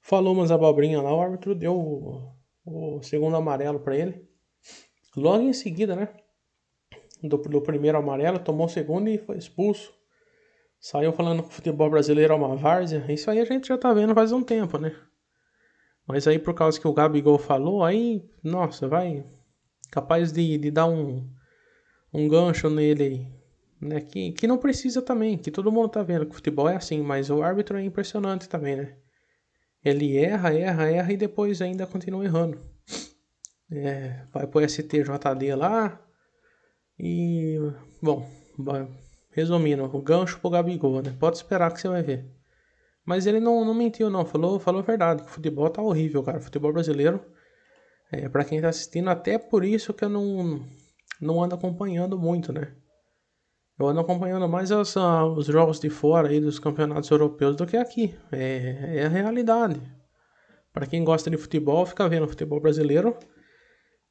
Falou 0.06 0.34
umas 0.34 0.52
abobrinhas 0.52 1.02
lá, 1.02 1.12
o 1.12 1.20
árbitro 1.20 1.52
deu 1.52 1.74
o, 1.74 2.32
o 2.64 3.02
segundo 3.02 3.34
amarelo 3.34 3.80
para 3.80 3.96
ele. 3.96 4.24
Logo 5.16 5.42
em 5.42 5.52
seguida, 5.52 5.96
né? 5.96 6.08
Do, 7.20 7.36
do 7.38 7.60
primeiro 7.60 7.98
amarelo, 7.98 8.38
tomou 8.38 8.66
o 8.66 8.68
segundo 8.68 9.08
e 9.08 9.18
foi 9.18 9.36
expulso. 9.36 9.92
Saiu 10.78 11.12
falando 11.12 11.42
que 11.42 11.48
o 11.48 11.52
futebol 11.52 11.90
brasileiro 11.90 12.32
é 12.32 12.36
uma 12.36 12.54
várzea. 12.54 13.04
Isso 13.08 13.28
aí 13.28 13.40
a 13.40 13.44
gente 13.44 13.66
já 13.66 13.76
tá 13.76 13.92
vendo 13.92 14.14
faz 14.14 14.30
um 14.30 14.44
tempo, 14.44 14.78
né? 14.78 14.94
Mas 16.06 16.28
aí 16.28 16.38
por 16.38 16.54
causa 16.54 16.80
que 16.80 16.86
o 16.86 16.94
Gabigol 16.94 17.36
falou, 17.36 17.82
aí, 17.82 18.24
nossa, 18.44 18.86
vai 18.86 19.26
capaz 19.90 20.30
de, 20.30 20.56
de 20.56 20.70
dar 20.70 20.86
um, 20.86 21.28
um 22.14 22.28
gancho 22.28 22.70
nele 22.70 23.02
aí. 23.02 23.26
Né? 23.80 24.00
Que, 24.02 24.30
que 24.30 24.46
não 24.46 24.56
precisa 24.56 25.02
também, 25.02 25.36
que 25.36 25.50
todo 25.50 25.72
mundo 25.72 25.88
tá 25.88 26.04
vendo 26.04 26.26
que 26.26 26.30
o 26.30 26.36
futebol 26.36 26.68
é 26.68 26.76
assim, 26.76 27.02
mas 27.02 27.28
o 27.28 27.42
árbitro 27.42 27.76
é 27.76 27.82
impressionante 27.82 28.48
também, 28.48 28.76
né? 28.76 28.96
Ele 29.86 30.16
erra, 30.18 30.52
erra, 30.52 30.90
erra 30.90 31.12
e 31.12 31.16
depois 31.16 31.62
ainda 31.62 31.86
continua 31.86 32.24
errando. 32.24 32.60
É, 33.70 34.24
vai 34.32 34.46
pro 34.46 34.68
STJD 34.68 35.54
lá 35.54 36.00
e, 36.98 37.56
bom, 38.02 38.28
Resumindo, 39.30 39.84
o 39.84 40.00
gancho 40.00 40.40
pro 40.40 40.48
Gabigol, 40.48 41.02
né? 41.02 41.14
Pode 41.20 41.36
esperar 41.36 41.70
que 41.70 41.78
você 41.78 41.88
vai 41.88 42.02
ver. 42.02 42.24
Mas 43.04 43.26
ele 43.26 43.38
não, 43.38 43.66
não 43.66 43.74
mentiu, 43.74 44.08
não. 44.08 44.24
Falou, 44.24 44.58
falou 44.58 44.80
a 44.80 44.84
verdade. 44.84 45.22
Que 45.22 45.28
o 45.28 45.30
futebol 45.30 45.68
tá 45.68 45.82
horrível, 45.82 46.22
cara. 46.22 46.38
O 46.38 46.40
futebol 46.40 46.72
brasileiro, 46.72 47.22
é, 48.10 48.30
para 48.30 48.44
quem 48.44 48.62
tá 48.62 48.70
assistindo, 48.70 49.10
até 49.10 49.36
por 49.36 49.62
isso 49.62 49.92
que 49.92 50.04
eu 50.04 50.08
não, 50.08 50.66
não 51.20 51.44
ando 51.44 51.54
acompanhando 51.54 52.18
muito, 52.18 52.50
né? 52.50 52.72
Eu 53.78 53.86
ando 53.88 54.00
acompanhando 54.00 54.48
mais 54.48 54.72
as, 54.72 54.96
uh, 54.96 55.24
os 55.36 55.46
jogos 55.46 55.78
de 55.78 55.90
fora 55.90 56.28
aí 56.28 56.40
dos 56.40 56.58
campeonatos 56.58 57.10
europeus 57.10 57.56
do 57.56 57.66
que 57.66 57.76
aqui. 57.76 58.14
É, 58.32 59.00
é 59.00 59.06
a 59.06 59.08
realidade. 59.08 59.80
Para 60.72 60.86
quem 60.86 61.04
gosta 61.04 61.28
de 61.28 61.36
futebol, 61.36 61.84
fica 61.84 62.08
vendo 62.08 62.26
futebol 62.26 62.60
brasileiro. 62.60 63.16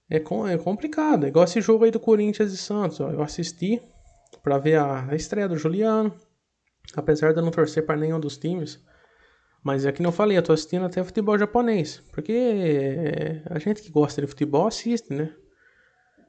É, 0.08 0.20
com, 0.20 0.48
é 0.48 0.56
complicado. 0.56 1.26
É 1.26 1.30
igual 1.30 1.46
esse 1.46 1.60
jogo 1.62 1.84
aí 1.84 1.90
do 1.90 2.00
Corinthians 2.00 2.54
e 2.54 2.58
Santos. 2.58 3.00
Ó. 3.00 3.10
Eu 3.10 3.24
assisti 3.24 3.82
para 4.44 4.60
ver 4.60 4.76
a, 4.76 5.10
a, 5.10 5.16
estreia 5.16 5.50
do 5.50 5.58
Juliano. 5.58 6.14
Apesar 6.96 7.34
de 7.34 7.40
eu 7.40 7.44
não 7.44 7.52
torcer 7.52 7.86
para 7.86 7.98
nenhum 7.98 8.20
dos 8.20 8.38
times. 8.38 8.80
Mas 9.64 9.84
é 9.84 9.92
que 9.92 10.04
não 10.04 10.12
falei, 10.12 10.38
eu 10.38 10.44
tô 10.44 10.54
assistindo 10.54 10.86
até 10.86 11.04
futebol 11.04 11.40
japonês. 11.40 12.04
Porque 12.12 12.34
é, 12.34 13.42
a 13.50 13.58
gente 13.58 13.82
que 13.82 13.90
gosta 13.90 14.22
de 14.22 14.28
futebol 14.28 14.68
assiste, 14.68 15.12
né? 15.12 15.34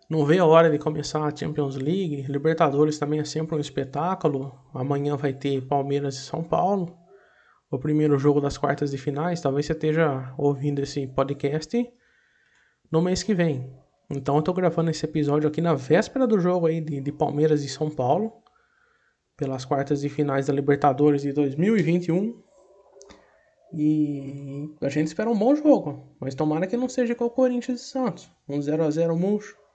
Não 0.09 0.25
vê 0.25 0.39
a 0.39 0.47
hora 0.47 0.71
de 0.71 0.79
começar 0.79 1.27
a 1.27 1.35
Champions 1.35 1.75
League. 1.75 2.27
Libertadores 2.29 2.97
também 2.97 3.19
é 3.19 3.25
sempre 3.25 3.57
um 3.57 3.59
espetáculo. 3.59 4.57
Amanhã 4.73 5.17
vai 5.17 5.33
ter 5.33 5.67
Palmeiras 5.67 6.15
e 6.15 6.21
São 6.21 6.45
Paulo. 6.45 6.97
O 7.69 7.77
primeiro 7.77 8.17
jogo 8.17 8.41
das 8.41 8.57
quartas 8.57 8.93
de 8.93 8.99
finais. 8.99 9.41
Talvez 9.41 9.67
você 9.67 9.73
esteja 9.73 10.33
ouvindo 10.39 10.79
esse 10.79 11.09
podcast 11.09 11.93
no 12.91 13.03
mês 13.03 13.25
que 13.25 13.35
vem. 13.35 13.69
Então 14.09 14.37
eu 14.37 14.43
tô 14.43 14.53
gravando 14.53 14.91
esse 14.91 15.05
episódio 15.05 15.49
aqui 15.49 15.61
na 15.61 15.75
véspera 15.75 16.25
do 16.25 16.39
jogo 16.39 16.67
aí 16.69 16.81
de, 16.81 17.01
de 17.01 17.11
Palmeiras 17.11 17.65
e 17.65 17.69
São 17.69 17.91
Paulo. 17.91 18.33
Pelas 19.37 19.65
quartas 19.65 20.03
de 20.03 20.09
finais 20.09 20.47
da 20.47 20.53
Libertadores 20.53 21.23
de 21.23 21.33
2021. 21.33 22.41
E 23.75 24.73
a 24.81 24.89
gente 24.89 25.09
espera 25.09 25.29
um 25.29 25.37
bom 25.37 25.53
jogo. 25.57 26.17
Mas 26.21 26.37
tomara 26.37 26.69
que 26.69 26.77
não 26.77 26.89
seja 26.89 27.13
com 27.17 27.25
o 27.25 27.31
Corinthians 27.31 27.81
e 27.81 27.85
Santos. 27.85 28.31
Um 28.49 28.61
0x0 28.61 29.19
murcho 29.19 29.66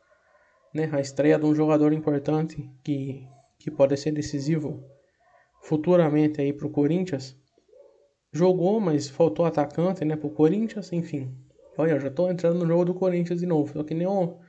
né, 0.73 0.89
a 0.91 0.99
estreia 0.99 1.37
de 1.37 1.45
um 1.45 1.53
jogador 1.53 1.93
importante 1.93 2.69
que, 2.83 3.27
que 3.59 3.69
pode 3.69 3.97
ser 3.97 4.11
decisivo 4.11 4.83
futuramente 5.61 6.41
aí 6.41 6.53
para 6.53 6.67
o 6.67 6.71
Corinthians. 6.71 7.37
Jogou, 8.33 8.79
mas 8.79 9.09
faltou 9.09 9.45
atacante, 9.45 10.05
né, 10.05 10.15
para 10.15 10.27
o 10.27 10.31
Corinthians, 10.31 10.91
enfim. 10.93 11.35
Olha, 11.77 11.99
já 11.99 12.07
estou 12.07 12.29
entrando 12.31 12.59
no 12.59 12.67
jogo 12.67 12.85
do 12.85 12.93
Corinthians 12.93 13.39
de 13.39 13.45
novo. 13.45 13.73
Só 13.73 13.83
que 13.83 13.93
nem 13.93 14.07
o, 14.07 14.39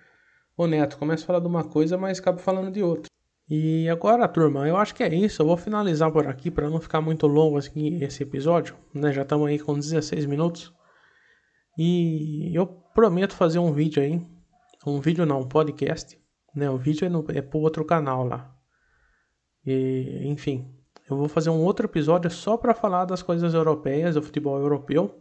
o 0.56 0.66
Neto, 0.66 0.98
começa 0.98 1.24
a 1.24 1.26
falar 1.26 1.40
de 1.40 1.46
uma 1.46 1.64
coisa, 1.64 1.96
mas 1.96 2.18
acaba 2.18 2.38
falando 2.38 2.70
de 2.70 2.82
outra. 2.82 3.10
E 3.48 3.88
agora, 3.88 4.26
turma, 4.28 4.66
eu 4.68 4.76
acho 4.76 4.94
que 4.94 5.02
é 5.02 5.12
isso. 5.12 5.42
Eu 5.42 5.46
vou 5.46 5.56
finalizar 5.56 6.10
por 6.10 6.26
aqui 6.26 6.50
para 6.50 6.70
não 6.70 6.80
ficar 6.80 7.00
muito 7.00 7.26
longo 7.26 7.58
assim, 7.58 8.02
esse 8.02 8.22
episódio, 8.22 8.76
né? 8.94 9.12
Já 9.12 9.22
estamos 9.22 9.48
aí 9.48 9.58
com 9.58 9.74
16 9.74 10.26
minutos. 10.26 10.72
E 11.76 12.54
eu 12.56 12.66
prometo 12.66 13.34
fazer 13.34 13.58
um 13.58 13.72
vídeo 13.72 14.02
aí 14.02 14.24
um 14.86 15.00
vídeo 15.00 15.24
não, 15.24 15.40
um 15.40 15.48
podcast, 15.48 16.18
né? 16.54 16.68
O 16.68 16.76
vídeo 16.76 17.06
é, 17.06 17.08
no, 17.08 17.24
é 17.28 17.40
pro 17.40 17.60
outro 17.60 17.84
canal 17.84 18.24
lá. 18.24 18.54
E, 19.64 20.22
enfim, 20.24 20.74
eu 21.08 21.16
vou 21.16 21.28
fazer 21.28 21.50
um 21.50 21.60
outro 21.60 21.86
episódio 21.86 22.30
só 22.30 22.56
para 22.56 22.74
falar 22.74 23.04
das 23.04 23.22
coisas 23.22 23.54
europeias, 23.54 24.14
do 24.14 24.22
futebol 24.22 24.58
europeu. 24.58 25.18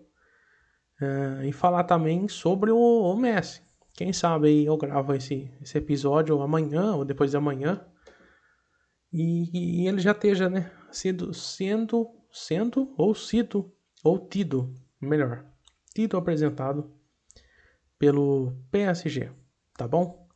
Uh, 1.00 1.44
e 1.46 1.51
falar 1.51 1.84
também 1.86 2.27
sobre 2.27 2.70
o, 2.72 2.77
o, 2.77 3.18
Messi. 3.18 3.63
Quem 3.94 4.13
sabe 4.13 4.48
aí 4.48 4.65
eu 4.65 4.77
gravo 4.77 5.13
esse, 5.15 5.51
esse 5.60 5.77
episódio 5.77 6.39
amanhã 6.41 6.94
ou 6.96 7.03
depois 7.03 7.32
de 7.32 7.38
amanhã. 7.38 7.84
E, 9.12 9.82
e 9.84 9.88
ele 9.88 10.00
já 10.00 10.12
esteja, 10.12 10.48
né? 10.48 10.72
Sido, 10.91 11.34
sendo, 11.34 12.08
sendo 12.32 12.94
ou 12.98 13.15
sido, 13.15 13.74
ou 14.03 14.20
tido, 14.27 14.74
melhor, 15.00 15.44
tido 15.94 16.18
apresentado 16.18 16.91
pelo 17.98 18.56
PSG 18.72 19.32
tá 19.82 19.88
bom? 19.88 20.28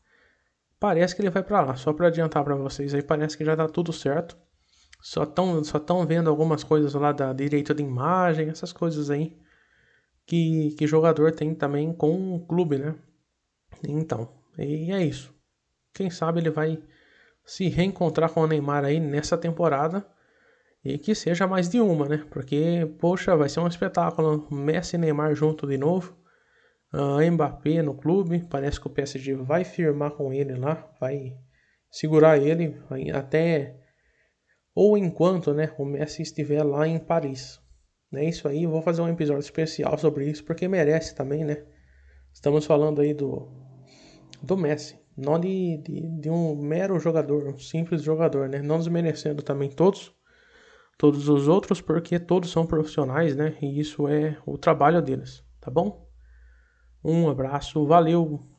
Parece 0.79 1.15
que 1.15 1.21
ele 1.21 1.29
vai 1.29 1.43
para 1.43 1.61
lá, 1.61 1.75
só 1.75 1.93
para 1.93 2.07
adiantar 2.07 2.43
para 2.43 2.55
vocês 2.55 2.93
aí, 2.95 3.03
parece 3.03 3.37
que 3.37 3.45
já 3.45 3.55
tá 3.55 3.67
tudo 3.67 3.93
certo. 3.93 4.35
Só 5.01 5.23
estão 5.23 5.63
só 5.63 5.77
tão 5.77 6.05
vendo 6.05 6.29
algumas 6.29 6.63
coisas 6.63 6.93
lá 6.95 7.11
da 7.11 7.31
direito 7.31 7.73
de 7.75 7.83
imagem, 7.83 8.49
essas 8.49 8.73
coisas 8.73 9.11
aí 9.11 9.37
que, 10.25 10.71
que 10.71 10.87
jogador 10.87 11.31
tem 11.31 11.53
também 11.53 11.93
com 11.93 12.35
o 12.35 12.45
clube, 12.47 12.79
né? 12.79 12.95
Então, 13.87 14.33
e 14.57 14.91
é 14.91 15.03
isso. 15.03 15.31
Quem 15.93 16.09
sabe 16.09 16.39
ele 16.39 16.49
vai 16.49 16.81
se 17.45 17.69
reencontrar 17.69 18.31
com 18.31 18.41
o 18.41 18.47
Neymar 18.47 18.83
aí 18.83 18.99
nessa 18.99 19.37
temporada 19.37 20.05
e 20.83 20.97
que 20.97 21.13
seja 21.13 21.45
mais 21.45 21.69
de 21.69 21.79
uma, 21.79 22.09
né? 22.09 22.25
Porque, 22.31 22.91
poxa, 22.99 23.35
vai 23.35 23.47
ser 23.47 23.59
um 23.59 23.67
espetáculo. 23.67 24.47
Messi 24.51 24.95
e 24.95 24.99
Neymar 24.99 25.35
junto 25.35 25.67
de 25.67 25.77
novo 25.77 26.24
uh, 26.95 27.31
Mbappé 27.31 27.81
no 27.81 27.93
clube. 27.93 28.45
Parece 28.49 28.79
que 28.79 28.87
o 28.87 28.89
PSG 28.89 29.35
vai 29.35 29.63
firmar 29.63 30.11
com 30.11 30.33
ele 30.33 30.55
lá, 30.55 30.89
vai 30.99 31.35
segurar 31.91 32.37
ele 32.37 32.75
até 33.13 33.77
ou 34.73 34.97
enquanto 34.97 35.53
né, 35.53 35.73
o 35.77 35.85
Messi 35.85 36.21
estiver 36.21 36.63
lá 36.63 36.87
em 36.87 36.99
Paris. 36.99 37.61
É 38.13 38.23
isso 38.23 38.47
aí, 38.47 38.65
vou 38.65 38.81
fazer 38.81 39.01
um 39.01 39.09
episódio 39.09 39.41
especial 39.41 39.97
sobre 39.97 40.29
isso 40.29 40.43
porque 40.43 40.67
merece 40.67 41.15
também, 41.15 41.43
né? 41.43 41.65
Estamos 42.33 42.65
falando 42.65 43.01
aí 43.01 43.13
do, 43.13 43.49
do 44.41 44.57
Messi, 44.57 44.99
não 45.17 45.39
de, 45.39 45.77
de, 45.77 46.01
de 46.19 46.29
um 46.29 46.55
mero 46.55 46.99
jogador, 46.99 47.47
um 47.47 47.57
simples 47.57 48.03
jogador, 48.03 48.47
né? 48.47 48.61
Não 48.61 48.77
desmerecendo 48.77 49.41
também 49.41 49.69
todos, 49.69 50.13
todos 50.97 51.27
os 51.27 51.47
outros, 51.47 51.81
porque 51.81 52.19
todos 52.19 52.51
são 52.51 52.65
profissionais, 52.65 53.35
né? 53.35 53.57
E 53.61 53.79
isso 53.79 54.07
é 54.07 54.37
o 54.45 54.57
trabalho 54.57 55.01
deles, 55.01 55.43
tá 55.59 55.71
bom? 55.71 56.04
Um 57.05 57.29
abraço, 57.29 57.85
valeu! 57.85 58.45